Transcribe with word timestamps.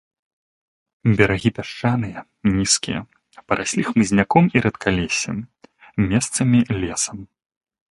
Берагі 1.19 1.49
пясчаныя, 1.57 2.19
нізкія, 2.55 2.99
параслі 3.51 3.81
хмызняком 3.91 4.45
і 4.57 4.65
рэдкалессем, 4.69 5.37
месцамі 6.09 6.59
лесам. 6.83 7.17